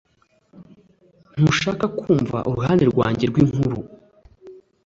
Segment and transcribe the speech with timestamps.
[1.39, 3.77] Ntushaka kumva uruhande rwanjye rw'inkuru?